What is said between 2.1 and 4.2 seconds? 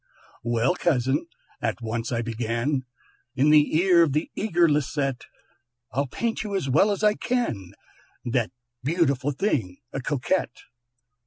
I began In the ear of